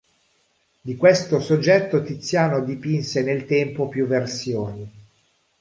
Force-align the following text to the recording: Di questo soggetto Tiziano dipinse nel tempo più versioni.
Di 0.81 0.95
questo 0.95 1.39
soggetto 1.39 2.01
Tiziano 2.01 2.61
dipinse 2.63 3.21
nel 3.21 3.45
tempo 3.45 3.87
più 3.87 4.07
versioni. 4.07 4.91